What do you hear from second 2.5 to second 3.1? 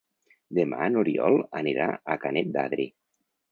d'Adri.